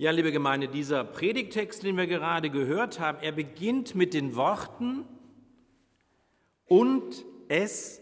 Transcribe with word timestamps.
Ja, 0.00 0.12
liebe 0.12 0.32
Gemeinde, 0.32 0.66
dieser 0.66 1.04
Predigtext, 1.04 1.82
den 1.82 1.98
wir 1.98 2.06
gerade 2.06 2.48
gehört 2.48 3.00
haben, 3.00 3.18
er 3.20 3.32
beginnt 3.32 3.94
mit 3.94 4.14
den 4.14 4.34
Worten, 4.34 5.04
und 6.64 7.22
es 7.48 8.00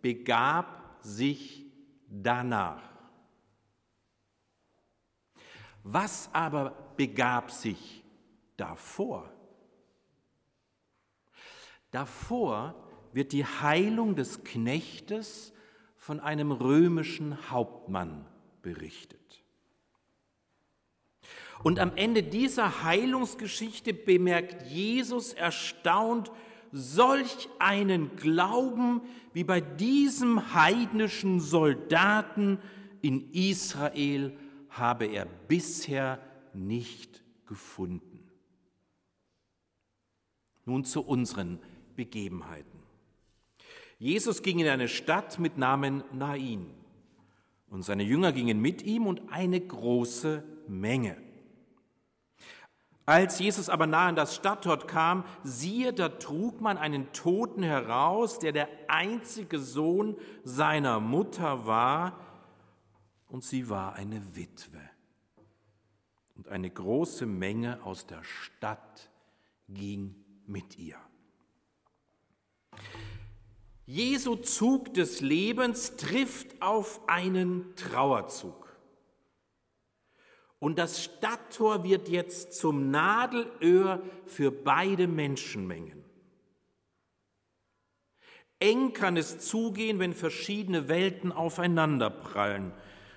begab 0.00 0.96
sich 1.02 1.66
danach. 2.08 2.82
Was 5.82 6.30
aber 6.32 6.70
begab 6.96 7.50
sich 7.50 8.02
davor? 8.56 9.30
Davor 11.90 12.74
wird 13.12 13.32
die 13.32 13.44
Heilung 13.44 14.16
des 14.16 14.44
Knechtes 14.44 15.52
von 15.98 16.20
einem 16.20 16.52
römischen 16.52 17.50
Hauptmann 17.50 18.24
berichtet. 18.62 19.43
Und 21.62 21.78
am 21.78 21.92
Ende 21.96 22.22
dieser 22.22 22.82
Heilungsgeschichte 22.82 23.94
bemerkt 23.94 24.70
Jesus 24.70 25.32
erstaunt, 25.32 26.30
solch 26.72 27.48
einen 27.58 28.16
Glauben 28.16 29.00
wie 29.32 29.44
bei 29.44 29.60
diesem 29.60 30.54
heidnischen 30.54 31.40
Soldaten 31.40 32.58
in 33.00 33.30
Israel 33.32 34.36
habe 34.70 35.06
er 35.06 35.26
bisher 35.26 36.20
nicht 36.52 37.22
gefunden. 37.46 38.28
Nun 40.64 40.84
zu 40.84 41.02
unseren 41.02 41.60
Begebenheiten. 41.94 42.80
Jesus 43.98 44.42
ging 44.42 44.58
in 44.58 44.68
eine 44.68 44.88
Stadt 44.88 45.38
mit 45.38 45.58
Namen 45.58 46.02
Nain 46.12 46.66
und 47.68 47.82
seine 47.82 48.02
Jünger 48.02 48.32
gingen 48.32 48.60
mit 48.60 48.82
ihm 48.82 49.06
und 49.06 49.32
eine 49.32 49.60
große 49.60 50.42
Menge. 50.66 51.16
Als 53.06 53.38
Jesus 53.38 53.68
aber 53.68 53.86
nahe 53.86 54.08
an 54.08 54.16
das 54.16 54.34
Stadttor 54.34 54.78
kam, 54.78 55.24
siehe, 55.42 55.92
da 55.92 56.08
trug 56.08 56.60
man 56.60 56.78
einen 56.78 57.12
Toten 57.12 57.62
heraus, 57.62 58.38
der 58.38 58.52
der 58.52 58.68
einzige 58.88 59.58
Sohn 59.58 60.16
seiner 60.42 61.00
Mutter 61.00 61.66
war, 61.66 62.18
und 63.28 63.42
sie 63.44 63.68
war 63.68 63.94
eine 63.94 64.36
Witwe. 64.36 64.80
Und 66.36 66.48
eine 66.48 66.70
große 66.70 67.26
Menge 67.26 67.82
aus 67.84 68.06
der 68.06 68.22
Stadt 68.22 69.10
ging 69.68 70.14
mit 70.46 70.78
ihr. 70.78 70.98
Jesu 73.86 74.36
Zug 74.36 74.94
des 74.94 75.20
Lebens 75.20 75.96
trifft 75.96 76.62
auf 76.62 77.06
einen 77.06 77.74
Trauerzug. 77.76 78.63
Und 80.58 80.78
das 80.78 81.04
Stadttor 81.04 81.84
wird 81.84 82.08
jetzt 82.08 82.54
zum 82.54 82.90
Nadelöhr 82.90 84.02
für 84.26 84.50
beide 84.50 85.06
Menschenmengen. 85.06 86.04
Eng 88.60 88.92
kann 88.92 89.16
es 89.16 89.40
zugehen, 89.40 89.98
wenn 89.98 90.14
verschiedene 90.14 90.88
Welten 90.88 91.32
aufeinanderprallen, 91.32 92.72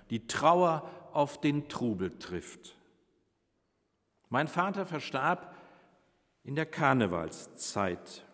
die 0.09 0.27
Trauer 0.27 0.89
auf 1.13 1.39
den 1.39 1.69
Trubel 1.69 2.17
trifft. 2.19 2.75
Mein 4.29 4.47
Vater 4.47 4.85
verstarb 4.85 5.55
in 6.43 6.55
der 6.55 6.65
Karnevalszeit. 6.65 8.25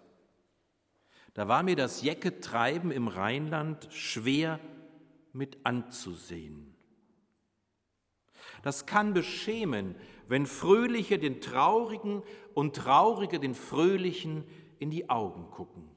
Da 1.34 1.48
war 1.48 1.64
mir 1.64 1.76
das 1.76 2.02
Jäcketreiben 2.02 2.92
im 2.92 3.08
Rheinland 3.08 3.88
schwer 3.92 4.60
mit 5.34 5.66
anzusehen. 5.66 6.73
Das 8.62 8.86
kann 8.86 9.14
beschämen, 9.14 9.96
wenn 10.28 10.46
Fröhliche 10.46 11.20
den 11.20 11.42
Traurigen 11.42 12.24
und 12.54 12.76
Traurige 12.76 13.40
den 13.40 13.56
Fröhlichen 13.56 14.44
in 14.80 14.90
die 14.90 15.10
Augen 15.10 15.50
gucken. 15.52 15.90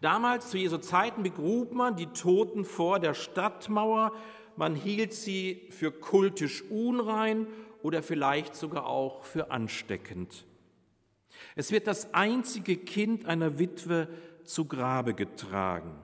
Damals 0.00 0.50
zu 0.50 0.58
Jesu 0.58 0.78
Zeiten 0.78 1.22
begrub 1.22 1.72
man 1.72 1.96
die 1.96 2.06
Toten 2.06 2.64
vor 2.64 3.00
der 3.00 3.14
Stadtmauer, 3.14 4.12
man 4.56 4.74
hielt 4.74 5.12
sie 5.12 5.66
für 5.70 5.90
kultisch 5.90 6.62
unrein 6.70 7.46
oder 7.82 8.02
vielleicht 8.02 8.54
sogar 8.54 8.86
auch 8.86 9.24
für 9.24 9.50
ansteckend. 9.50 10.46
Es 11.56 11.72
wird 11.72 11.86
das 11.86 12.14
einzige 12.14 12.76
Kind 12.76 13.26
einer 13.26 13.58
Witwe 13.58 14.08
zu 14.44 14.66
Grabe 14.66 15.14
getragen. 15.14 15.94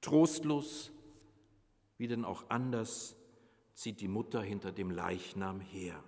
Trostlos, 0.00 0.92
wie 2.04 2.08
denn 2.08 2.26
auch 2.26 2.44
anders, 2.50 3.16
zieht 3.72 4.02
die 4.02 4.08
Mutter 4.08 4.42
hinter 4.42 4.72
dem 4.72 4.90
Leichnam 4.90 5.58
her. 5.58 6.04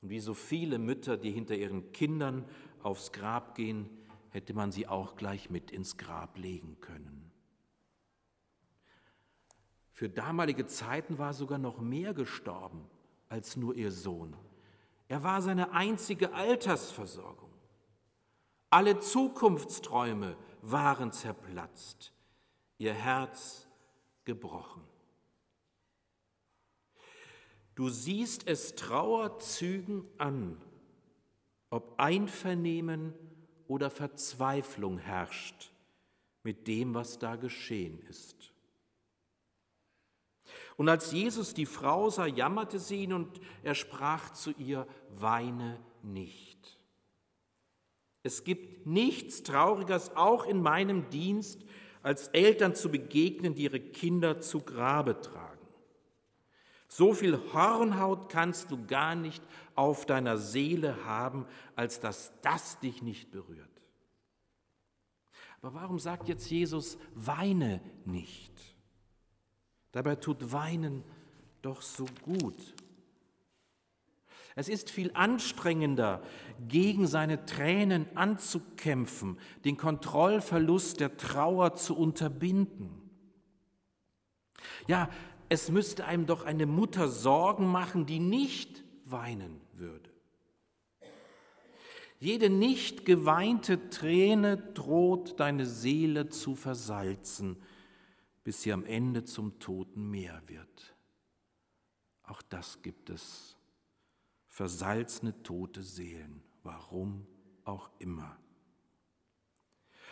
Und 0.00 0.08
wie 0.08 0.18
so 0.18 0.34
viele 0.34 0.80
Mütter, 0.80 1.16
die 1.16 1.30
hinter 1.30 1.54
ihren 1.54 1.92
Kindern 1.92 2.44
aufs 2.82 3.12
Grab 3.12 3.54
gehen, 3.54 3.88
hätte 4.30 4.54
man 4.54 4.72
sie 4.72 4.88
auch 4.88 5.14
gleich 5.14 5.50
mit 5.50 5.70
ins 5.70 5.98
Grab 5.98 6.36
legen 6.36 6.80
können. 6.80 7.30
Für 9.92 10.08
damalige 10.08 10.66
Zeiten 10.66 11.18
war 11.18 11.32
sogar 11.32 11.58
noch 11.58 11.80
mehr 11.80 12.12
gestorben 12.12 12.90
als 13.28 13.56
nur 13.56 13.76
ihr 13.76 13.92
Sohn. 13.92 14.34
Er 15.06 15.22
war 15.22 15.42
seine 15.42 15.70
einzige 15.70 16.34
Altersversorgung. 16.34 17.52
Alle 18.68 18.98
Zukunftsträume 18.98 20.36
waren 20.60 21.12
zerplatzt, 21.12 22.12
ihr 22.78 22.94
Herz 22.94 23.68
gebrochen. 24.24 24.82
Du 27.74 27.88
siehst 27.88 28.46
es 28.46 28.74
Trauerzügen 28.74 30.04
an, 30.18 30.60
ob 31.70 31.98
Einvernehmen 31.98 33.14
oder 33.66 33.88
Verzweiflung 33.88 34.98
herrscht 34.98 35.70
mit 36.42 36.66
dem, 36.66 36.94
was 36.94 37.18
da 37.18 37.36
geschehen 37.36 37.98
ist. 38.08 38.52
Und 40.76 40.88
als 40.88 41.12
Jesus 41.12 41.54
die 41.54 41.66
Frau 41.66 42.10
sah, 42.10 42.26
jammerte 42.26 42.78
sie 42.78 43.04
ihn 43.04 43.12
und 43.12 43.40
er 43.62 43.74
sprach 43.74 44.30
zu 44.30 44.50
ihr, 44.52 44.86
weine 45.10 45.78
nicht. 46.02 46.78
Es 48.22 48.44
gibt 48.44 48.86
nichts 48.86 49.42
Trauriges, 49.42 50.14
auch 50.16 50.44
in 50.44 50.62
meinem 50.62 51.08
Dienst, 51.10 51.64
als 52.02 52.28
Eltern 52.28 52.74
zu 52.74 52.90
begegnen, 52.90 53.54
die 53.54 53.64
ihre 53.64 53.80
Kinder 53.80 54.40
zu 54.40 54.60
Grabe 54.60 55.20
tragen. 55.20 55.52
So 56.88 57.14
viel 57.14 57.38
Hornhaut 57.52 58.28
kannst 58.28 58.70
du 58.70 58.86
gar 58.86 59.14
nicht 59.14 59.42
auf 59.74 60.04
deiner 60.04 60.36
Seele 60.36 61.04
haben, 61.04 61.46
als 61.74 62.00
dass 62.00 62.32
das 62.42 62.78
dich 62.80 63.02
nicht 63.02 63.30
berührt. 63.30 63.68
Aber 65.62 65.74
warum 65.74 65.98
sagt 65.98 66.28
jetzt 66.28 66.50
Jesus, 66.50 66.98
weine 67.14 67.80
nicht? 68.04 68.52
Dabei 69.92 70.16
tut 70.16 70.52
Weinen 70.52 71.04
doch 71.62 71.80
so 71.80 72.04
gut. 72.22 72.74
Es 74.54 74.68
ist 74.68 74.90
viel 74.90 75.10
anstrengender, 75.14 76.22
gegen 76.68 77.06
seine 77.06 77.44
Tränen 77.46 78.06
anzukämpfen, 78.16 79.38
den 79.64 79.76
Kontrollverlust 79.76 81.00
der 81.00 81.16
Trauer 81.16 81.74
zu 81.74 81.96
unterbinden. 81.96 83.10
Ja, 84.86 85.08
es 85.48 85.70
müsste 85.70 86.04
einem 86.04 86.26
doch 86.26 86.44
eine 86.44 86.66
Mutter 86.66 87.08
Sorgen 87.08 87.66
machen, 87.66 88.06
die 88.06 88.20
nicht 88.20 88.84
weinen 89.04 89.60
würde. 89.72 90.10
Jede 92.20 92.50
nicht 92.50 93.04
geweinte 93.04 93.90
Träne 93.90 94.56
droht 94.56 95.40
deine 95.40 95.66
Seele 95.66 96.28
zu 96.28 96.54
versalzen 96.54 97.56
bis 98.44 98.62
sie 98.62 98.72
am 98.72 98.84
Ende 98.84 99.24
zum 99.24 99.58
toten 99.58 100.10
Meer 100.10 100.42
wird. 100.46 100.96
Auch 102.24 102.42
das 102.42 102.82
gibt 102.82 103.10
es. 103.10 103.51
Versalzene 104.52 105.42
tote 105.42 105.82
Seelen, 105.82 106.42
warum 106.62 107.26
auch 107.64 107.88
immer. 107.98 108.36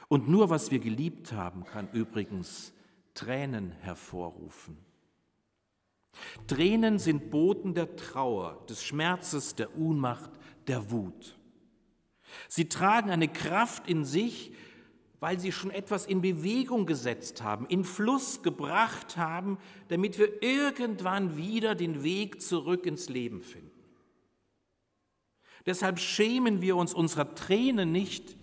Und 0.09 0.31
nur 0.31 0.49
was 0.49 0.71
wir 0.71 0.79
geliebt 0.79 1.35
haben, 1.35 1.67
kann 1.67 1.91
übrigens 1.93 2.73
Tränen 3.13 3.71
hervorrufen. 3.71 4.79
Tränen 6.47 6.99
sind 6.99 7.31
Boten 7.31 7.75
der 7.75 7.97
Trauer, 7.97 8.65
des 8.67 8.83
Schmerzes, 8.83 9.57
der 9.57 9.77
Unmacht, 9.77 10.31
der 10.69 10.91
Wut. 10.91 11.39
Sie 12.49 12.67
tragen 12.67 13.11
eine 13.11 13.29
Kraft 13.29 13.91
in 13.91 14.07
sich, 14.07 14.55
weil 15.21 15.39
sie 15.39 15.53
schon 15.53 15.71
etwas 15.71 16.07
in 16.07 16.23
Bewegung 16.23 16.87
gesetzt 16.87 17.43
haben, 17.43 17.67
in 17.67 17.85
Fluss 17.85 18.43
gebracht 18.43 19.19
haben, 19.19 19.59
damit 19.89 20.19
wir 20.19 20.43
irgendwann 20.43 21.37
wieder 21.37 21.75
den 21.75 22.03
Weg 22.03 22.41
zurück 22.41 22.87
ins 22.87 23.11
Leben 23.11 23.43
finden. 23.43 23.70
Deshalb 25.67 25.99
schämen 25.99 26.63
wir 26.63 26.77
uns 26.77 26.95
unserer 26.95 27.35
Tränen 27.35 27.93
nicht, 27.93 28.37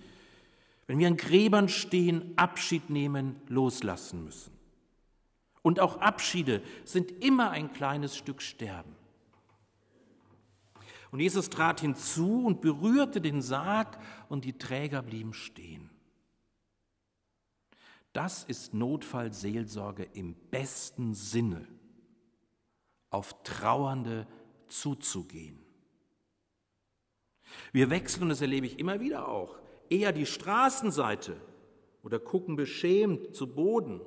wenn 0.85 0.99
wir 0.99 1.07
an 1.07 1.17
Gräbern 1.17 1.69
stehen, 1.69 2.33
Abschied 2.37 2.89
nehmen, 2.89 3.41
loslassen 3.47 4.23
müssen. 4.23 4.53
Und 5.61 5.79
auch 5.79 5.97
Abschiede 5.97 6.61
sind 6.85 7.11
immer 7.23 7.51
ein 7.51 7.73
kleines 7.73 8.15
Stück 8.15 8.41
Sterben. 8.41 8.95
Und 11.11 11.19
Jesus 11.19 11.49
trat 11.49 11.81
hinzu 11.81 12.45
und 12.45 12.61
berührte 12.61 13.21
den 13.21 13.41
Sarg 13.41 13.99
und 14.29 14.45
die 14.45 14.57
Träger 14.57 15.01
blieben 15.01 15.33
stehen. 15.33 15.89
Das 18.13 18.43
ist 18.43 18.73
Notfallseelsorge 18.73 20.03
im 20.13 20.35
besten 20.49 21.13
Sinne, 21.13 21.67
auf 23.09 23.43
Trauernde 23.43 24.25
zuzugehen. 24.67 25.66
Wir 27.71 27.89
wechseln, 27.89 28.23
und 28.23 28.29
das 28.29 28.41
erlebe 28.41 28.65
ich 28.65 28.79
immer 28.79 28.99
wieder 28.99 29.27
auch, 29.27 29.57
eher 29.89 30.11
die 30.11 30.25
Straßenseite 30.25 31.35
oder 32.03 32.19
gucken 32.19 32.55
beschämt 32.55 33.35
zu 33.35 33.47
Boden. 33.47 34.01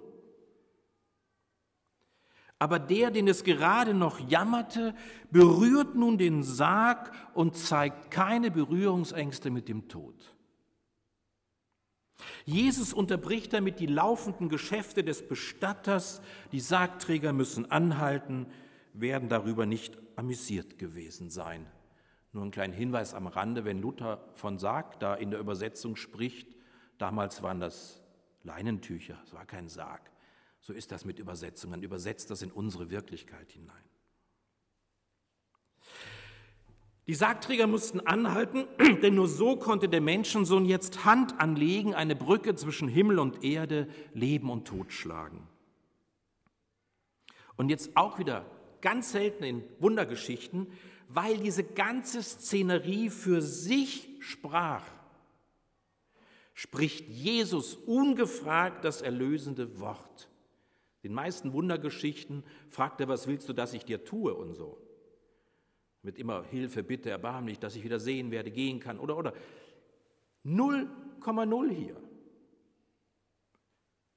Aber 2.59 2.79
der, 2.79 3.11
den 3.11 3.27
es 3.27 3.43
gerade 3.43 3.95
noch 3.95 4.21
jammerte, 4.29 4.95
berührt 5.31 5.95
nun 5.95 6.19
den 6.19 6.43
Sarg 6.43 7.11
und 7.33 7.57
zeigt 7.57 8.11
keine 8.11 8.51
Berührungsängste 8.51 9.51
mit 9.51 9.69
dem 9.69 9.89
Tod. 9.89 10.15
Jesus 12.45 12.93
unterbricht 12.93 13.55
damit 13.55 13.81
die 13.81 13.87
laufenden 13.87 14.51
Geschäfte 14.51 15.03
des 15.03 15.27
Bestatters. 15.27 16.21
Die 16.53 16.61
Sargträger 16.61 17.33
müssen 17.33 17.71
anhalten, 17.71 18.47
werden 18.93 19.31
darüber 19.31 19.65
nicht 19.65 19.97
amüsiert 20.17 20.79
gewesen 20.79 21.31
sein. 21.31 21.67
Nur 22.33 22.45
ein 22.45 22.51
kleiner 22.51 22.75
Hinweis 22.75 23.15
am 23.15 23.27
Rande, 23.27 23.65
wenn 23.65 23.81
Luther 23.81 24.25
von 24.35 24.59
Sarg 24.59 25.01
da 25.01 25.15
in 25.15 25.31
der 25.31 25.41
Übersetzung 25.41 25.97
spricht, 25.97 26.49
damals 26.99 27.43
waren 27.43 27.61
das 27.61 28.03
Leinentücher, 28.45 29.19
es 29.25 29.35
war 29.35 29.45
kein 29.45 29.69
Sarg. 29.69 30.11
So 30.61 30.73
ist 30.73 30.93
das 30.93 31.05
mit 31.05 31.19
Übersetzungen, 31.19 31.83
übersetzt 31.83 32.31
das 32.31 32.43
in 32.43 32.53
unsere 32.53 32.91
Wirklichkeit 32.91 33.51
hinein. 33.51 33.83
Die 37.07 37.15
Sargträger 37.15 37.67
mussten 37.67 37.99
anhalten, 38.01 38.67
denn 39.03 39.17
nur 39.17 39.27
so 39.27 39.57
konnte 39.57 39.89
der 39.89 40.01
Menschensohn 40.01 40.65
jetzt 40.65 41.05
Hand 41.05 41.41
anlegen, 41.41 41.95
eine 41.95 42.15
Brücke 42.15 42.55
zwischen 42.55 42.87
Himmel 42.87 43.19
und 43.19 43.43
Erde, 43.43 43.89
Leben 44.15 44.51
und 44.51 44.69
Tod 44.69 44.93
schlagen. 44.93 45.49
Und 47.57 47.69
jetzt 47.69 47.97
auch 47.97 48.19
wieder 48.21 48.45
ganz 48.81 49.13
selten 49.13 49.43
in 49.45 49.65
Wundergeschichten, 49.81 50.69
weil 51.13 51.39
diese 51.39 51.65
ganze 51.65 52.23
Szenerie 52.23 53.11
für 53.11 53.43
sich 53.43 54.09
sprach, 54.21 54.85
spricht 56.55 57.09
Jesus 57.09 57.75
ungefragt 57.75 58.85
das 58.85 59.03
erlösende 59.03 59.81
Wort. 59.81 60.29
Den 61.03 61.15
meisten 61.15 61.53
Wundergeschichten 61.53 62.45
fragt 62.69 63.01
er, 63.01 63.09
was 63.09 63.27
willst 63.27 63.49
du, 63.49 63.53
dass 63.53 63.73
ich 63.73 63.85
dir 63.85 64.05
tue 64.05 64.35
und 64.35 64.55
so 64.55 64.79
mit 66.03 66.19
immer 66.19 66.45
Hilfe, 66.45 66.83
Bitte, 66.83 67.11
erbarmlich, 67.11 67.59
dass 67.59 67.77
ich 67.77 67.85
wieder 67.85 68.01
sehen 68.01 68.31
werde, 68.31 68.51
gehen 68.51 68.81
kann 68.81 68.99
oder 68.99 69.17
oder 69.17 69.35
0,0 70.45 71.71
hier. 71.71 71.97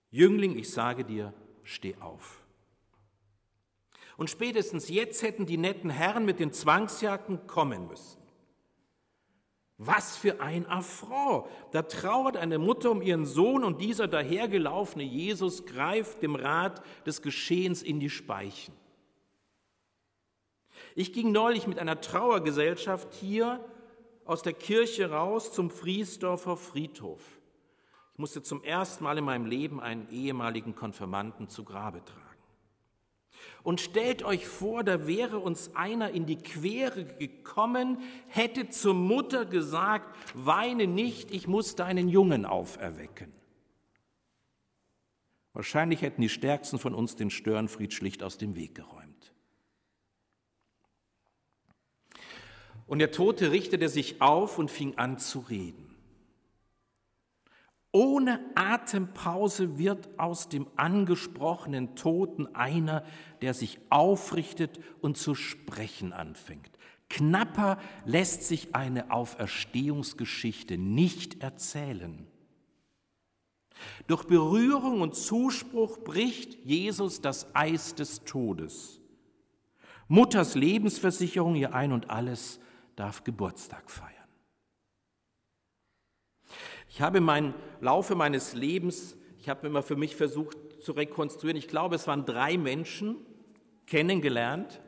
Jüngling, 0.09 0.57
ich 0.57 0.71
sage 0.71 1.03
dir, 1.03 1.33
steh 1.63 1.95
auf. 1.99 2.42
Und 4.17 4.29
spätestens 4.29 4.89
jetzt 4.89 5.21
hätten 5.21 5.45
die 5.45 5.57
netten 5.57 5.89
Herren 5.89 6.25
mit 6.25 6.39
den 6.39 6.51
Zwangsjacken 6.51 7.47
kommen 7.47 7.87
müssen. 7.87 8.21
Was 9.77 10.15
für 10.15 10.39
ein 10.39 10.67
Affront! 10.67 11.47
Da 11.71 11.81
trauert 11.81 12.37
eine 12.37 12.59
Mutter 12.59 12.91
um 12.91 13.01
ihren 13.01 13.25
Sohn 13.25 13.63
und 13.63 13.81
dieser 13.81 14.07
dahergelaufene 14.07 15.03
Jesus 15.03 15.65
greift 15.65 16.21
dem 16.21 16.35
Rat 16.35 16.83
des 17.05 17.21
Geschehens 17.21 17.81
in 17.81 17.99
die 17.99 18.11
Speichen. 18.11 18.73
Ich 20.95 21.11
ging 21.11 21.31
neulich 21.31 21.65
mit 21.65 21.79
einer 21.79 21.99
Trauergesellschaft 22.01 23.13
hier 23.13 23.63
aus 24.25 24.43
der 24.43 24.53
Kirche 24.53 25.09
raus 25.09 25.51
zum 25.51 25.71
Friesdorfer 25.71 26.55
Friedhof. 26.55 27.21
Ich 28.13 28.19
musste 28.19 28.43
zum 28.43 28.63
ersten 28.63 29.03
Mal 29.03 29.17
in 29.17 29.25
meinem 29.25 29.47
Leben 29.47 29.81
einen 29.81 30.07
ehemaligen 30.09 30.75
Konfirmanden 30.75 31.49
zu 31.49 31.63
Grabe 31.63 32.05
tragen. 32.05 32.22
Und 33.63 33.79
stellt 33.79 34.23
euch 34.23 34.45
vor, 34.45 34.83
da 34.83 35.07
wäre 35.07 35.39
uns 35.39 35.73
einer 35.73 36.11
in 36.11 36.25
die 36.25 36.35
Quere 36.35 37.05
gekommen, 37.05 37.97
hätte 38.27 38.69
zur 38.69 38.93
Mutter 38.93 39.45
gesagt, 39.45 40.17
weine 40.33 40.85
nicht, 40.85 41.31
ich 41.31 41.47
muss 41.47 41.75
deinen 41.75 42.09
Jungen 42.09 42.45
auferwecken. 42.45 43.31
Wahrscheinlich 45.53 46.01
hätten 46.01 46.21
die 46.21 46.29
Stärksten 46.29 46.77
von 46.77 46.93
uns 46.93 47.15
den 47.15 47.29
Störenfried 47.29 47.93
schlicht 47.93 48.21
aus 48.21 48.37
dem 48.37 48.55
Weg 48.55 48.75
geräumt. 48.75 49.33
Und 52.85 52.99
der 52.99 53.11
Tote 53.11 53.51
richtete 53.51 53.87
sich 53.87 54.21
auf 54.21 54.57
und 54.57 54.69
fing 54.69 54.97
an 54.97 55.19
zu 55.19 55.39
reden. 55.39 55.92
Ohne 57.95 58.39
Atempause 58.55 59.77
wird 59.77 60.17
aus 60.17 60.49
dem 60.49 60.65
angesprochenen 60.77 61.95
Toten 61.95 62.53
einer, 62.55 63.05
der 63.41 63.53
sich 63.53 63.79
aufrichtet 63.91 64.79
und 64.99 65.15
zu 65.15 65.35
sprechen 65.35 66.11
anfängt. 66.11 66.71
Knapper 67.09 67.77
lässt 68.03 68.43
sich 68.43 68.73
eine 68.73 69.11
Auferstehungsgeschichte 69.11 70.79
nicht 70.79 71.43
erzählen. 71.43 72.25
Durch 74.07 74.23
Berührung 74.23 75.01
und 75.01 75.13
Zuspruch 75.13 75.99
bricht 75.99 76.65
Jesus 76.65 77.21
das 77.21 77.55
Eis 77.55 77.93
des 77.93 78.23
Todes. 78.23 79.01
Mutters 80.07 80.55
Lebensversicherung, 80.55 81.55
ihr 81.55 81.75
Ein 81.75 81.91
und 81.91 82.09
alles, 82.09 82.59
darf 82.95 83.23
Geburtstag 83.23 83.91
feiern. 83.91 84.22
Ich 86.93 87.01
habe 87.01 87.17
im 87.17 87.53
Laufe 87.81 88.13
meines 88.13 88.53
Lebens, 88.53 89.17
ich 89.39 89.49
habe 89.49 89.65
immer 89.65 89.81
für 89.81 89.95
mich 89.95 90.15
versucht 90.15 90.55
zu 90.79 90.91
rekonstruieren, 90.91 91.57
ich 91.57 91.67
glaube, 91.67 91.95
es 91.95 92.05
waren 92.05 92.23
drei 92.23 92.55
Menschen 92.55 93.15
kennengelernt, 93.87 94.79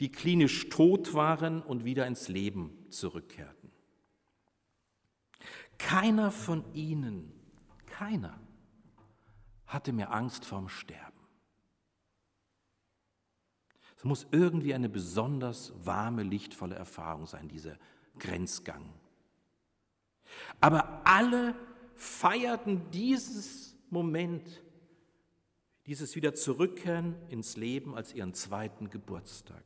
die 0.00 0.10
klinisch 0.10 0.70
tot 0.70 1.12
waren 1.12 1.60
und 1.60 1.84
wieder 1.84 2.06
ins 2.06 2.28
Leben 2.28 2.86
zurückkehrten. 2.88 3.70
Keiner 5.76 6.30
von 6.30 6.64
ihnen, 6.72 7.34
keiner, 7.84 8.40
hatte 9.66 9.92
mir 9.92 10.10
Angst 10.10 10.46
vorm 10.46 10.70
Sterben. 10.70 11.20
Es 13.98 14.04
muss 14.04 14.26
irgendwie 14.30 14.72
eine 14.72 14.88
besonders 14.88 15.74
warme, 15.84 16.22
lichtvolle 16.22 16.76
Erfahrung 16.76 17.26
sein, 17.26 17.48
dieser 17.48 17.76
Grenzgang. 18.18 18.90
Aber 20.60 21.02
alle 21.04 21.54
feierten 21.94 22.90
dieses 22.90 23.76
Moment, 23.90 24.62
dieses 25.86 26.16
wieder 26.16 26.34
zurückkehren 26.34 27.14
ins 27.28 27.56
Leben 27.56 27.94
als 27.94 28.14
ihren 28.14 28.34
zweiten 28.34 28.90
Geburtstag. 28.90 29.62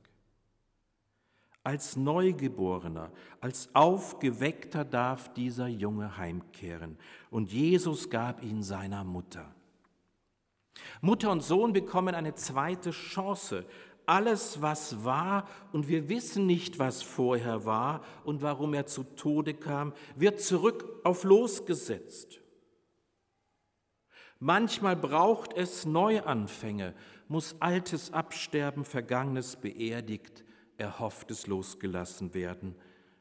Als 1.65 1.97
Neugeborener, 1.97 3.11
als 3.41 3.75
Aufgeweckter 3.75 4.85
darf 4.85 5.33
dieser 5.35 5.69
Junge 5.69 6.17
heimkehren. 6.17 6.99
Und 7.31 7.53
Jesus 7.53 8.11
gab 8.11 8.43
ihn 8.43 8.63
seiner 8.63 9.05
Mutter. 9.05 9.55
Mutter 11.01 11.31
und 11.31 11.43
Sohn 11.43 11.73
bekommen 11.73 12.15
eine 12.15 12.35
zweite 12.35 12.91
Chance, 12.91 13.65
alles, 14.09 14.63
was 14.63 15.05
war, 15.05 15.47
und 15.73 15.89
wir 15.89 16.09
wissen 16.09 16.47
nicht, 16.47 16.79
was 16.79 17.03
vorher 17.03 17.65
war 17.65 18.03
und 18.25 18.43
warum 18.43 18.75
er 18.75 18.87
zu 18.87 19.05
Tode 19.05 19.55
kam, 19.55 19.93
wird 20.17 20.41
zurück 20.41 21.01
auf 21.05 21.25
losgesetzt. 21.25 22.41
Manchmal 24.41 24.97
braucht 24.97 25.53
es 25.53 25.85
Neuanfänge, 25.85 26.95
muss 27.27 27.57
Altes 27.61 28.13
absterben, 28.13 28.85
Vergangenes 28.85 29.57
beerdigt, 29.57 30.45
Erhofftes 30.77 31.47
losgelassen 31.47 32.35
werden, 32.35 32.77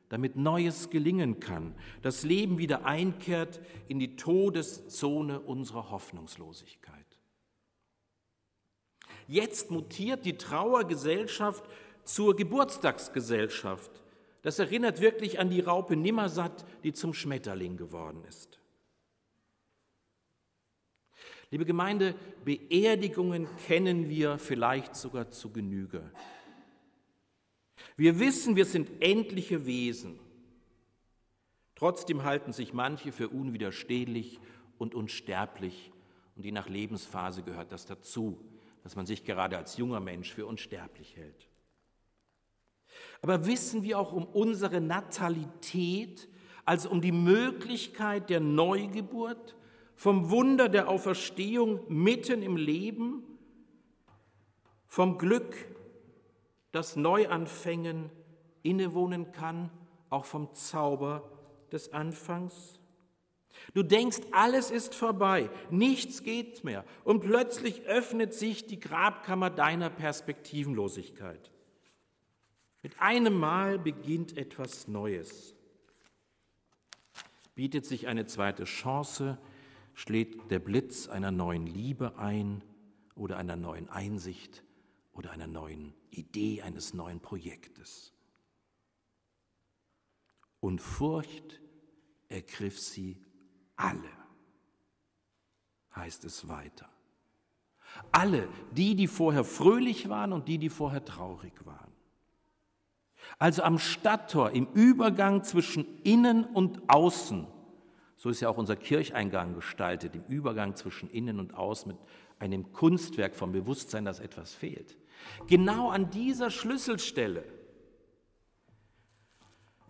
damit 0.09 0.35
Neues 0.35 0.89
gelingen 0.89 1.39
kann, 1.39 1.75
das 2.01 2.23
Leben 2.23 2.59
wieder 2.59 2.85
einkehrt 2.85 3.59
in 3.87 3.99
die 3.99 4.15
Todeszone 4.15 5.39
unserer 5.39 5.89
Hoffnungslosigkeit. 5.89 7.06
Jetzt 9.27 9.71
mutiert 9.71 10.25
die 10.25 10.37
Trauergesellschaft 10.37 11.63
zur 12.03 12.35
Geburtstagsgesellschaft. 12.35 13.91
Das 14.41 14.59
erinnert 14.59 15.01
wirklich 15.01 15.39
an 15.39 15.49
die 15.49 15.59
Raupe 15.59 15.95
Nimmersatt, 15.95 16.65
die 16.83 16.93
zum 16.93 17.13
Schmetterling 17.13 17.75
geworden 17.75 18.23
ist. 18.27 18.59
Liebe 21.51 21.65
Gemeinde, 21.65 22.15
Beerdigungen 22.43 23.47
kennen 23.67 24.09
wir 24.09 24.37
vielleicht 24.37 24.95
sogar 24.95 25.31
zu 25.31 25.51
Genüge. 25.51 26.11
Wir 27.95 28.19
wissen, 28.19 28.55
wir 28.55 28.65
sind 28.65 28.89
endliche 29.01 29.65
Wesen. 29.65 30.19
Trotzdem 31.75 32.23
halten 32.23 32.53
sich 32.53 32.73
manche 32.73 33.11
für 33.11 33.29
unwiderstehlich 33.29 34.39
und 34.77 34.95
unsterblich 34.95 35.91
und 36.35 36.43
je 36.43 36.51
nach 36.51 36.69
Lebensphase 36.69 37.43
gehört 37.43 37.71
das 37.71 37.85
dazu. 37.85 38.37
Dass 38.87 38.95
man 38.95 39.05
sich 39.05 39.25
gerade 39.25 39.57
als 39.57 39.75
junger 39.75 39.99
Mensch 39.99 40.31
für 40.31 40.45
unsterblich 40.45 41.17
hält. 41.17 41.49
Aber 43.21 43.45
wissen 43.45 43.83
wir 43.83 43.99
auch 43.99 44.13
um 44.13 44.25
unsere 44.25 44.79
Natalität, 44.79 46.29
also 46.63 46.89
um 46.89 47.01
die 47.01 47.11
Möglichkeit 47.11 48.29
der 48.29 48.39
Neugeburt, 48.39 49.57
vom 49.97 50.29
Wunder 50.29 50.69
der 50.69 50.87
Auferstehung 50.87 51.81
mitten 51.89 52.41
im 52.41 52.55
Leben, 52.55 53.23
vom 54.85 55.17
Glück, 55.17 55.53
das 56.71 56.95
Neuanfängen 56.95 58.09
innewohnen 58.63 59.33
kann, 59.33 59.69
auch 60.09 60.23
vom 60.23 60.53
Zauber 60.53 61.29
des 61.73 61.91
Anfangs? 61.91 62.76
Du 63.73 63.83
denkst, 63.83 64.19
alles 64.31 64.71
ist 64.71 64.95
vorbei, 64.95 65.49
nichts 65.69 66.23
geht 66.23 66.63
mehr 66.63 66.85
und 67.03 67.21
plötzlich 67.21 67.83
öffnet 67.83 68.33
sich 68.33 68.67
die 68.67 68.79
Grabkammer 68.79 69.49
deiner 69.49 69.89
Perspektivenlosigkeit. 69.89 71.51
Mit 72.83 73.01
einem 73.01 73.37
Mal 73.37 73.79
beginnt 73.79 74.37
etwas 74.37 74.87
Neues. 74.87 75.55
Bietet 77.55 77.85
sich 77.85 78.07
eine 78.07 78.27
zweite 78.27 78.65
Chance, 78.65 79.37
schlägt 79.93 80.51
der 80.51 80.59
Blitz 80.59 81.07
einer 81.07 81.31
neuen 81.31 81.65
Liebe 81.65 82.17
ein 82.17 82.63
oder 83.15 83.37
einer 83.37 83.55
neuen 83.55 83.89
Einsicht 83.89 84.63
oder 85.11 85.31
einer 85.31 85.47
neuen 85.47 85.93
Idee, 86.11 86.61
eines 86.61 86.93
neuen 86.93 87.19
Projektes. 87.19 88.13
Und 90.59 90.79
Furcht 90.79 91.59
ergriff 92.29 92.79
sie 92.79 93.19
alle, 93.77 94.09
heißt 95.95 96.25
es 96.25 96.47
weiter. 96.47 96.89
Alle, 98.11 98.47
die, 98.71 98.95
die 98.95 99.07
vorher 99.07 99.43
fröhlich 99.43 100.09
waren 100.09 100.33
und 100.33 100.47
die, 100.47 100.57
die 100.57 100.69
vorher 100.69 101.05
traurig 101.05 101.65
waren. 101.65 101.91
Also 103.39 103.63
am 103.63 103.79
Stadttor, 103.79 104.51
im 104.51 104.67
Übergang 104.73 105.43
zwischen 105.43 105.85
innen 106.03 106.43
und 106.43 106.89
außen, 106.89 107.47
so 108.15 108.29
ist 108.29 108.41
ja 108.41 108.49
auch 108.49 108.57
unser 108.57 108.75
Kircheingang 108.75 109.53
gestaltet, 109.53 110.15
im 110.15 110.23
Übergang 110.27 110.75
zwischen 110.75 111.09
innen 111.09 111.39
und 111.39 111.53
außen 111.53 111.91
mit 111.91 111.97
einem 112.39 112.71
Kunstwerk 112.73 113.35
vom 113.35 113.51
Bewusstsein, 113.51 114.05
dass 114.05 114.19
etwas 114.19 114.53
fehlt. 114.53 114.97
Genau 115.47 115.89
an 115.89 116.09
dieser 116.09 116.49
Schlüsselstelle 116.49 117.43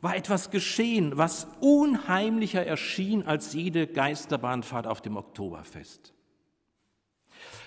war 0.02 0.16
etwas 0.16 0.52
geschehen, 0.52 1.18
was 1.18 1.48
unheimlicher 1.60 2.66
erschien 2.66 3.26
als 3.26 3.54
jede 3.54 3.88
Geisterbahnfahrt 3.88 4.86
auf 4.86 5.02
dem 5.02 5.18
Oktoberfest. 5.18 6.14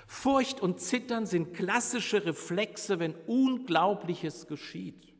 Furcht 0.06 0.60
und 0.60 0.80
Zittern 0.80 1.26
sind 1.26 1.54
klassische 1.54 2.24
Reflexe, 2.24 2.98
wenn 2.98 3.14
Unglaubliches 3.26 4.46
geschieht. 4.46 5.14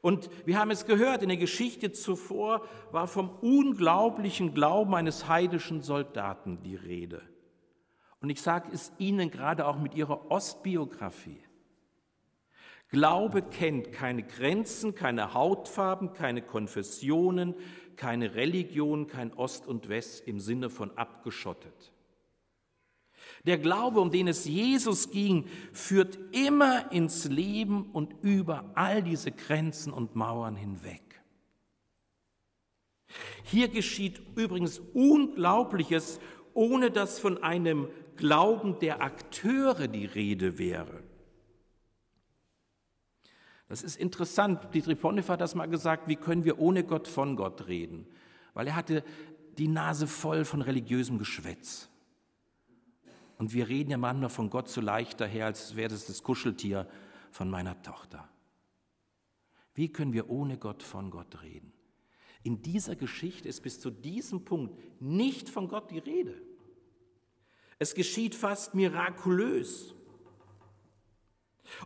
Und 0.00 0.28
wir 0.44 0.58
haben 0.58 0.70
es 0.70 0.86
gehört, 0.86 1.22
in 1.22 1.30
der 1.30 1.38
Geschichte 1.38 1.90
zuvor 1.90 2.68
war 2.92 3.08
vom 3.08 3.30
unglaublichen 3.40 4.52
Glauben 4.54 4.94
eines 4.94 5.28
heidischen 5.28 5.82
Soldaten 5.82 6.62
die 6.62 6.76
Rede. 6.76 7.22
Und 8.20 8.30
ich 8.30 8.42
sage 8.42 8.68
es 8.72 8.92
Ihnen 8.98 9.30
gerade 9.30 9.66
auch 9.66 9.78
mit 9.78 9.94
Ihrer 9.94 10.30
Ostbiografie. 10.30 11.42
Glaube 12.94 13.42
kennt 13.42 13.90
keine 13.90 14.22
Grenzen, 14.22 14.94
keine 14.94 15.34
Hautfarben, 15.34 16.12
keine 16.12 16.42
Konfessionen, 16.42 17.56
keine 17.96 18.36
Religion, 18.36 19.08
kein 19.08 19.34
Ost 19.34 19.66
und 19.66 19.88
West 19.88 20.28
im 20.28 20.38
Sinne 20.38 20.70
von 20.70 20.96
abgeschottet. 20.96 21.92
Der 23.46 23.58
Glaube, 23.58 23.98
um 23.98 24.12
den 24.12 24.28
es 24.28 24.44
Jesus 24.44 25.10
ging, 25.10 25.46
führt 25.72 26.20
immer 26.30 26.92
ins 26.92 27.24
Leben 27.24 27.90
und 27.90 28.14
über 28.22 28.70
all 28.76 29.02
diese 29.02 29.32
Grenzen 29.32 29.92
und 29.92 30.14
Mauern 30.14 30.54
hinweg. 30.54 31.20
Hier 33.42 33.66
geschieht 33.66 34.22
übrigens 34.36 34.78
Unglaubliches, 34.78 36.20
ohne 36.52 36.92
dass 36.92 37.18
von 37.18 37.42
einem 37.42 37.88
Glauben 38.14 38.78
der 38.78 39.02
Akteure 39.02 39.88
die 39.88 40.06
Rede 40.06 40.58
wäre. 40.58 41.02
Das 43.68 43.82
ist 43.82 43.96
interessant. 43.96 44.74
Dietrich 44.74 45.00
Bonhoeffer 45.00 45.34
hat 45.34 45.40
das 45.40 45.54
mal 45.54 45.66
gesagt, 45.66 46.08
wie 46.08 46.16
können 46.16 46.44
wir 46.44 46.58
ohne 46.58 46.84
Gott 46.84 47.08
von 47.08 47.36
Gott 47.36 47.66
reden? 47.66 48.06
Weil 48.52 48.68
er 48.68 48.76
hatte 48.76 49.04
die 49.58 49.68
Nase 49.68 50.06
voll 50.06 50.44
von 50.44 50.62
religiösem 50.62 51.18
Geschwätz. 51.18 51.88
Und 53.38 53.52
wir 53.52 53.68
reden 53.68 53.90
ja 53.90 53.98
manchmal 53.98 54.30
von 54.30 54.50
Gott 54.50 54.68
so 54.68 54.80
leicht 54.80 55.20
daher, 55.20 55.46
als 55.46 55.76
wäre 55.76 55.88
das 55.88 56.06
das 56.06 56.22
Kuscheltier 56.22 56.88
von 57.30 57.50
meiner 57.50 57.80
Tochter. 57.82 58.28
Wie 59.74 59.88
können 59.88 60.12
wir 60.12 60.30
ohne 60.30 60.56
Gott 60.56 60.82
von 60.82 61.10
Gott 61.10 61.42
reden? 61.42 61.72
In 62.44 62.62
dieser 62.62 62.94
Geschichte 62.94 63.48
ist 63.48 63.62
bis 63.62 63.80
zu 63.80 63.90
diesem 63.90 64.44
Punkt 64.44 64.78
nicht 65.00 65.48
von 65.48 65.66
Gott 65.66 65.90
die 65.90 65.98
Rede. 65.98 66.40
Es 67.78 67.94
geschieht 67.94 68.34
fast 68.34 68.74
mirakulös. 68.74 69.94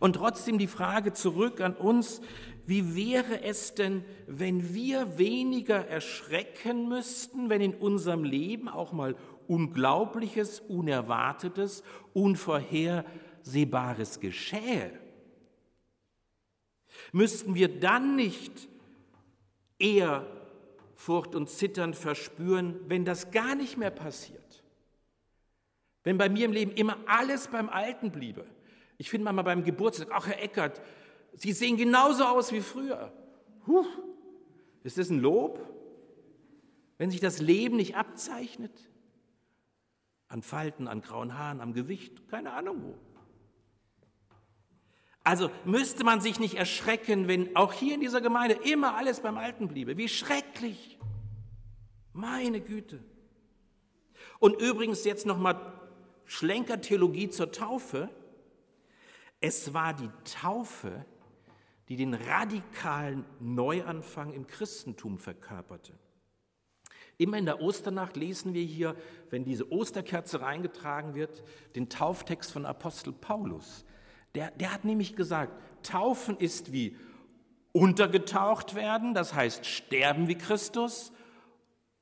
Und 0.01 0.17
trotzdem 0.17 0.59
die 0.59 0.67
Frage 0.67 1.13
zurück 1.13 1.61
an 1.61 1.75
uns, 1.75 2.21
wie 2.67 2.97
wäre 2.97 3.43
es 3.43 3.75
denn, 3.75 4.05
wenn 4.27 4.75
wir 4.75 5.19
weniger 5.19 5.87
erschrecken 5.87 6.89
müssten, 6.89 7.49
wenn 7.49 7.61
in 7.61 7.75
unserem 7.75 8.25
Leben 8.25 8.69
auch 8.69 8.93
mal 8.93 9.17
Unglaubliches, 9.47 10.61
Unerwartetes, 10.61 11.83
Unvorhersehbares 12.13 14.21
geschähe? 14.21 14.93
Müssten 17.13 17.55
wir 17.55 17.81
dann 17.81 18.17
nicht 18.17 18.69
eher 19.79 20.27
Furcht 20.95 21.35
und 21.35 21.49
Zittern 21.49 21.95
verspüren, 21.95 22.77
wenn 22.89 23.05
das 23.05 23.31
gar 23.31 23.55
nicht 23.55 23.79
mehr 23.79 23.91
passiert? 23.91 24.65
Wenn 26.03 26.19
bei 26.19 26.29
mir 26.29 26.45
im 26.45 26.53
Leben 26.53 26.73
immer 26.73 26.99
alles 27.07 27.49
beim 27.49 27.69
Alten 27.69 28.11
bliebe? 28.11 28.45
Ich 28.99 29.09
finde 29.11 29.25
manchmal 29.25 29.45
beim 29.45 29.65
Geburtstag, 29.65 30.09
ach 30.13 30.27
Herr 30.27 30.43
Eckert, 30.43 30.83
Sie 31.33 31.53
sehen 31.53 31.77
genauso 31.77 32.25
aus 32.25 32.53
wie 32.53 32.61
früher. 32.61 33.13
Huh, 33.67 33.87
ist 34.83 34.99
das 34.99 35.09
ein 35.11 35.21
Lob? 35.21 35.61
Wenn 36.97 37.11
sich 37.11 37.21
das 37.21 37.39
Leben 37.39 37.77
nicht 37.77 37.97
abzeichnet? 37.97 38.73
An 40.27 40.43
Falten, 40.43 40.89
an 40.89 41.01
grauen 41.01 41.39
Haaren, 41.39 41.61
am 41.61 41.73
Gewicht, 41.73 42.29
keine 42.29 42.53
Ahnung 42.53 42.83
wo. 42.83 42.95
Also 45.23 45.51
müsste 45.65 46.05
man 46.05 46.21
sich 46.21 46.41
nicht 46.41 46.55
erschrecken, 46.55 47.29
wenn 47.29 47.55
auch 47.55 47.73
hier 47.73 47.95
in 47.95 48.01
dieser 48.01 48.21
Gemeinde 48.21 48.55
immer 48.65 48.97
alles 48.97 49.21
beim 49.21 49.37
Alten 49.37 49.69
bliebe. 49.69 49.97
Wie 49.97 50.09
schrecklich. 50.09 50.99
Meine 52.15 52.61
Güte. 52.61 53.05
Und 54.39 54.61
übrigens 54.61 55.05
jetzt 55.05 55.27
nochmal 55.27 55.73
Schlenkertheologie 56.25 57.29
zur 57.29 57.53
Taufe. 57.53 58.09
Es 59.41 59.73
war 59.73 59.95
die 59.95 60.11
Taufe, 60.25 61.05
die 61.89 61.97
den 61.97 62.15
radikalen 62.15 63.25
Neuanfang 63.41 64.33
im 64.33 64.47
Christentum 64.47 65.19
verkörperte. 65.19 65.95
Immer 67.17 67.39
in 67.39 67.47
der 67.47 67.61
Osternacht 67.61 68.17
lesen 68.17 68.55
wir 68.55 68.63
hier, 68.63 68.95
wenn 69.31 69.45
diese 69.45 69.73
Osterkerze 69.73 70.41
reingetragen 70.41 71.15
wird, 71.15 71.43
den 71.75 71.89
Tauftext 71.89 72.53
von 72.53 72.65
Apostel 72.65 73.13
Paulus. 73.13 73.85
Der, 74.35 74.51
der 74.53 74.73
hat 74.73 74.85
nämlich 74.85 75.17
gesagt, 75.17 75.53
Taufen 75.83 76.37
ist 76.37 76.73
wie 76.73 76.97
untergetaucht 77.73 78.75
werden, 78.75 79.15
das 79.15 79.35
heißt 79.35 79.67
sterben 79.67 80.29
wie 80.29 80.37
Christus, 80.37 81.13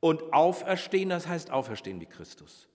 und 0.01 0.33
auferstehen, 0.33 1.09
das 1.09 1.27
heißt 1.27 1.51
auferstehen 1.51 2.01
wie 2.01 2.07
Christus. 2.07 2.69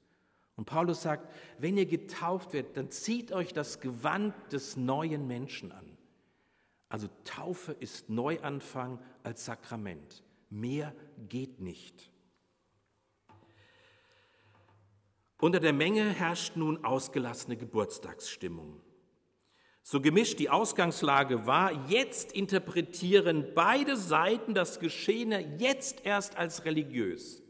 Und 0.61 0.65
Paulus 0.65 1.01
sagt, 1.01 1.27
wenn 1.57 1.75
ihr 1.75 1.87
getauft 1.87 2.53
werdet, 2.53 2.77
dann 2.77 2.91
zieht 2.91 3.31
euch 3.31 3.51
das 3.51 3.79
Gewand 3.79 4.35
des 4.53 4.77
neuen 4.77 5.25
Menschen 5.25 5.71
an. 5.71 5.97
Also 6.87 7.07
Taufe 7.23 7.71
ist 7.71 8.11
Neuanfang 8.11 8.99
als 9.23 9.45
Sakrament. 9.45 10.23
Mehr 10.51 10.93
geht 11.27 11.61
nicht. 11.61 12.11
Unter 15.39 15.59
der 15.59 15.73
Menge 15.73 16.07
herrscht 16.11 16.55
nun 16.55 16.85
ausgelassene 16.85 17.57
Geburtstagsstimmung. 17.57 18.83
So 19.81 19.99
gemischt 19.99 20.37
die 20.37 20.51
Ausgangslage 20.51 21.47
war, 21.47 21.89
jetzt 21.89 22.33
interpretieren 22.33 23.47
beide 23.55 23.97
Seiten 23.97 24.53
das 24.53 24.79
Geschehene 24.79 25.57
jetzt 25.57 26.05
erst 26.05 26.37
als 26.37 26.65
religiös. 26.65 27.41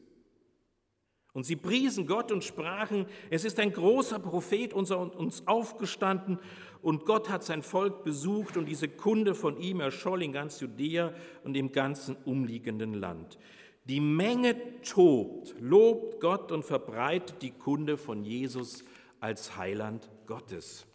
Und 1.33 1.45
sie 1.45 1.55
priesen 1.55 2.07
Gott 2.07 2.31
und 2.31 2.43
sprachen, 2.43 3.05
es 3.29 3.45
ist 3.45 3.59
ein 3.59 3.71
großer 3.71 4.19
Prophet 4.19 4.73
unser 4.73 5.17
uns 5.17 5.47
aufgestanden 5.47 6.39
und 6.81 7.05
Gott 7.05 7.29
hat 7.29 7.43
sein 7.43 7.61
Volk 7.61 8.03
besucht 8.03 8.57
und 8.57 8.65
diese 8.65 8.89
Kunde 8.89 9.33
von 9.33 9.57
ihm 9.57 9.79
erscholl 9.79 10.23
in 10.23 10.33
ganz 10.33 10.59
Judäa 10.59 11.13
und 11.43 11.55
im 11.55 11.71
ganzen 11.71 12.17
umliegenden 12.25 12.93
Land. 12.93 13.39
Die 13.85 14.01
Menge 14.01 14.81
tobt, 14.81 15.55
lobt 15.59 16.19
Gott 16.19 16.51
und 16.51 16.63
verbreitet 16.63 17.41
die 17.41 17.51
Kunde 17.51 17.97
von 17.97 18.23
Jesus 18.23 18.83
als 19.19 19.55
Heiland 19.55 20.09
Gottes. 20.25 20.85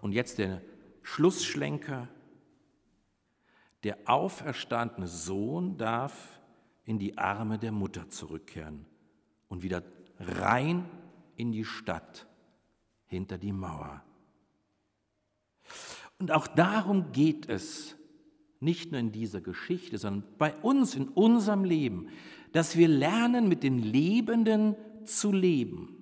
Und 0.00 0.12
jetzt 0.12 0.38
der 0.38 0.62
Schlussschlenker. 1.02 2.08
Der 3.82 3.98
auferstandene 4.04 5.06
Sohn 5.06 5.78
darf 5.78 6.39
in 6.84 6.98
die 6.98 7.18
Arme 7.18 7.58
der 7.58 7.72
Mutter 7.72 8.08
zurückkehren 8.08 8.86
und 9.48 9.62
wieder 9.62 9.82
rein 10.18 10.84
in 11.36 11.52
die 11.52 11.64
Stadt 11.64 12.26
hinter 13.06 13.38
die 13.38 13.52
Mauer. 13.52 14.02
Und 16.18 16.32
auch 16.32 16.46
darum 16.46 17.12
geht 17.12 17.48
es, 17.48 17.96
nicht 18.60 18.92
nur 18.92 19.00
in 19.00 19.10
dieser 19.10 19.40
Geschichte, 19.40 19.96
sondern 19.96 20.24
bei 20.36 20.54
uns, 20.56 20.94
in 20.94 21.08
unserem 21.08 21.64
Leben, 21.64 22.08
dass 22.52 22.76
wir 22.76 22.88
lernen, 22.88 23.48
mit 23.48 23.62
den 23.62 23.78
Lebenden 23.78 24.76
zu 25.04 25.32
leben 25.32 25.96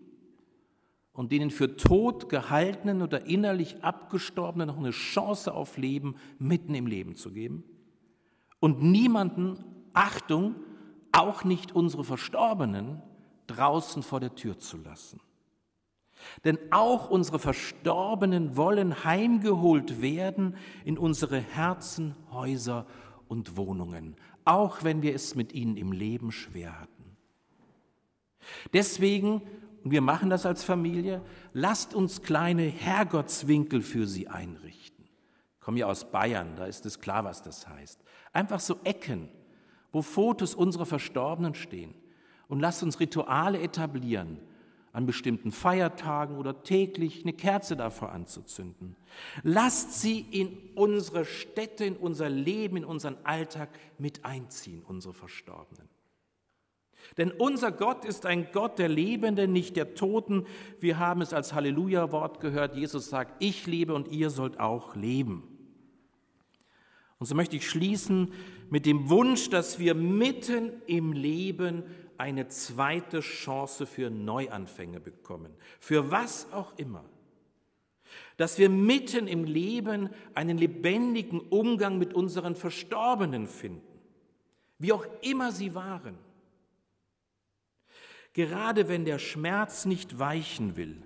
und 1.12 1.30
denen 1.30 1.50
für 1.50 1.76
tot 1.76 2.28
gehaltenen 2.28 3.02
oder 3.02 3.26
innerlich 3.26 3.82
abgestorbenen 3.84 4.68
noch 4.68 4.78
eine 4.78 4.90
Chance 4.90 5.54
auf 5.54 5.76
Leben 5.76 6.16
mitten 6.38 6.74
im 6.74 6.86
Leben 6.86 7.14
zu 7.14 7.32
geben 7.32 7.62
und 8.60 8.82
niemanden, 8.82 9.64
Achtung, 9.92 10.56
auch 11.12 11.44
nicht 11.44 11.72
unsere 11.72 12.04
Verstorbenen, 12.04 13.02
draußen 13.46 14.02
vor 14.02 14.20
der 14.20 14.34
Tür 14.34 14.58
zu 14.58 14.76
lassen. 14.76 15.20
Denn 16.44 16.58
auch 16.70 17.10
unsere 17.10 17.38
Verstorbenen 17.38 18.56
wollen 18.56 19.04
heimgeholt 19.04 20.02
werden 20.02 20.56
in 20.84 20.98
unsere 20.98 21.40
Herzen, 21.40 22.14
Häuser 22.30 22.86
und 23.28 23.56
Wohnungen, 23.56 24.16
auch 24.44 24.82
wenn 24.82 25.02
wir 25.02 25.14
es 25.14 25.34
mit 25.34 25.52
ihnen 25.52 25.76
im 25.76 25.92
Leben 25.92 26.32
schwer 26.32 26.80
hatten. 26.80 27.16
Deswegen, 28.72 29.42
und 29.84 29.90
wir 29.90 30.00
machen 30.00 30.30
das 30.30 30.46
als 30.46 30.64
Familie, 30.64 31.22
lasst 31.52 31.94
uns 31.94 32.22
kleine 32.22 32.62
Herrgottswinkel 32.62 33.82
für 33.82 34.06
sie 34.06 34.28
einrichten. 34.28 35.04
Ich 35.54 35.60
komme 35.60 35.80
ja 35.80 35.86
aus 35.86 36.10
Bayern, 36.10 36.56
da 36.56 36.64
ist 36.64 36.86
es 36.86 36.98
klar, 36.98 37.24
was 37.24 37.42
das 37.42 37.68
heißt. 37.68 38.00
Einfach 38.32 38.60
so 38.60 38.78
Ecken, 38.84 39.28
wo 39.92 40.02
Fotos 40.02 40.54
unserer 40.54 40.86
Verstorbenen 40.86 41.54
stehen. 41.54 41.94
Und 42.48 42.60
lasst 42.60 42.82
uns 42.82 43.00
Rituale 43.00 43.60
etablieren, 43.60 44.38
an 44.92 45.06
bestimmten 45.06 45.52
Feiertagen 45.52 46.36
oder 46.36 46.62
täglich 46.62 47.22
eine 47.22 47.32
Kerze 47.32 47.76
davor 47.76 48.10
anzuzünden. 48.12 48.96
Lasst 49.42 50.00
sie 50.00 50.20
in 50.20 50.56
unsere 50.74 51.24
Städte, 51.24 51.84
in 51.84 51.96
unser 51.96 52.30
Leben, 52.30 52.78
in 52.78 52.84
unseren 52.84 53.16
Alltag 53.24 53.68
mit 53.98 54.24
einziehen, 54.24 54.82
unsere 54.86 55.14
Verstorbenen. 55.14 55.88
Denn 57.16 57.30
unser 57.30 57.72
Gott 57.72 58.04
ist 58.04 58.26
ein 58.26 58.48
Gott 58.52 58.78
der 58.78 58.88
Lebenden, 58.88 59.52
nicht 59.52 59.76
der 59.76 59.94
Toten. 59.94 60.46
Wir 60.80 60.98
haben 60.98 61.22
es 61.22 61.32
als 61.32 61.52
Halleluja-Wort 61.52 62.40
gehört. 62.40 62.76
Jesus 62.76 63.08
sagt, 63.08 63.42
ich 63.42 63.66
lebe 63.66 63.94
und 63.94 64.08
ihr 64.08 64.30
sollt 64.30 64.60
auch 64.60 64.94
leben. 64.94 65.57
Und 67.18 67.26
so 67.26 67.34
möchte 67.34 67.56
ich 67.56 67.68
schließen 67.68 68.32
mit 68.70 68.86
dem 68.86 69.08
Wunsch, 69.08 69.50
dass 69.50 69.78
wir 69.78 69.94
mitten 69.94 70.72
im 70.86 71.12
Leben 71.12 71.82
eine 72.16 72.48
zweite 72.48 73.20
Chance 73.20 73.86
für 73.86 74.10
Neuanfänge 74.10 75.00
bekommen, 75.00 75.52
für 75.80 76.10
was 76.10 76.52
auch 76.52 76.76
immer. 76.78 77.04
Dass 78.36 78.58
wir 78.58 78.68
mitten 78.68 79.26
im 79.26 79.44
Leben 79.44 80.10
einen 80.34 80.58
lebendigen 80.58 81.40
Umgang 81.40 81.98
mit 81.98 82.14
unseren 82.14 82.54
Verstorbenen 82.54 83.46
finden, 83.46 83.82
wie 84.78 84.92
auch 84.92 85.06
immer 85.22 85.50
sie 85.52 85.74
waren. 85.74 86.16
Gerade 88.32 88.88
wenn 88.88 89.04
der 89.04 89.18
Schmerz 89.18 89.84
nicht 89.84 90.18
weichen 90.20 90.76
will, 90.76 91.02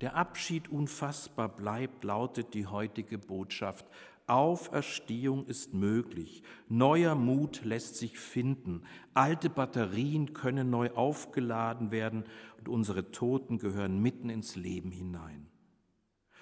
der 0.00 0.16
Abschied 0.16 0.68
unfassbar 0.68 1.48
bleibt, 1.48 2.04
lautet 2.04 2.52
die 2.52 2.66
heutige 2.66 3.16
Botschaft 3.16 3.86
Auferstehung 4.26 5.46
ist 5.46 5.74
möglich. 5.74 6.42
Neuer 6.68 7.14
Mut 7.14 7.64
lässt 7.64 7.96
sich 7.96 8.18
finden. 8.18 8.82
Alte 9.12 9.50
Batterien 9.50 10.32
können 10.32 10.70
neu 10.70 10.90
aufgeladen 10.92 11.90
werden 11.90 12.24
und 12.58 12.68
unsere 12.68 13.10
Toten 13.10 13.58
gehören 13.58 14.00
mitten 14.00 14.30
ins 14.30 14.56
Leben 14.56 14.90
hinein. 14.90 15.46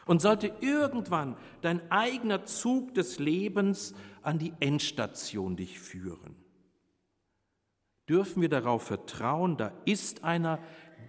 Und 0.06 0.20
sollte 0.20 0.52
irgendwann 0.60 1.36
dein 1.60 1.90
eigener 1.90 2.44
Zug 2.44 2.94
des 2.94 3.18
Lebens 3.18 3.94
an 4.22 4.38
die 4.38 4.52
Endstation 4.60 5.56
dich 5.56 5.78
führen, 5.78 6.36
dürfen 8.08 8.42
wir 8.42 8.48
darauf 8.48 8.82
vertrauen, 8.82 9.56
da 9.56 9.72
ist 9.84 10.24
einer, 10.24 10.58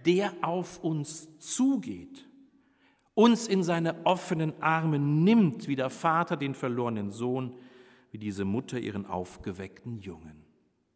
der 0.06 0.32
auf 0.42 0.82
uns 0.82 1.38
zugeht 1.38 2.26
uns 3.14 3.46
in 3.46 3.62
seine 3.62 4.04
offenen 4.04 4.60
Arme 4.62 4.98
nimmt, 4.98 5.68
wie 5.68 5.76
der 5.76 5.90
Vater 5.90 6.36
den 6.36 6.54
verlorenen 6.54 7.10
Sohn, 7.10 7.56
wie 8.10 8.18
diese 8.18 8.44
Mutter 8.44 8.78
ihren 8.78 9.06
aufgeweckten 9.06 9.98
Jungen. 9.98 10.44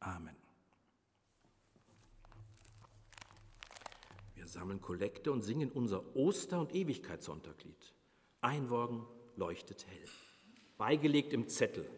Amen. 0.01 0.37
Wir 4.35 4.47
sammeln 4.47 4.81
Kollekte 4.81 5.33
und 5.33 5.43
singen 5.43 5.71
unser 5.71 6.17
Oster- 6.17 6.61
und 6.61 6.75
Ewigkeitssonntaglied. 6.75 7.95
Ein 8.41 8.69
Morgen 8.69 9.05
leuchtet 9.37 9.87
hell, 9.89 10.09
beigelegt 10.77 11.33
im 11.33 11.49
Zettel. 11.49 11.89